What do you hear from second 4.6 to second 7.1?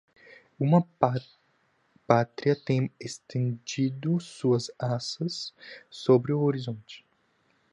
asas sobre o horizonte